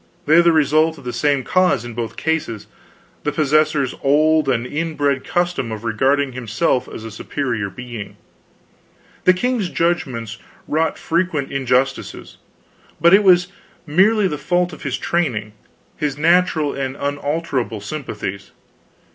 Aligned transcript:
They 0.25 0.33
are 0.33 0.41
the 0.41 0.51
result 0.51 0.97
of 0.97 1.03
the 1.03 1.13
same 1.13 1.43
cause 1.43 1.85
in 1.85 1.93
both 1.93 2.17
cases: 2.17 2.65
the 3.23 3.31
possessor's 3.31 3.93
old 4.01 4.49
and 4.49 4.65
inbred 4.65 5.23
custom 5.23 5.71
of 5.71 5.83
regarding 5.83 6.31
himself 6.31 6.87
as 6.87 7.03
a 7.05 7.11
superior 7.11 7.69
being. 7.69 8.17
The 9.25 9.33
king's 9.33 9.69
judgments 9.69 10.39
wrought 10.67 10.97
frequent 10.97 11.51
injustices, 11.51 12.37
but 12.99 13.13
it 13.13 13.23
was 13.23 13.49
merely 13.85 14.27
the 14.27 14.39
fault 14.39 14.73
of 14.73 14.81
his 14.81 14.97
training, 14.97 15.53
his 15.95 16.17
natural 16.17 16.73
and 16.73 16.97
unalterable 16.99 17.79
sympathies. 17.79 18.49